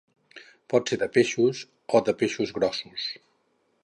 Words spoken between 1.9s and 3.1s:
o de peixos grossos.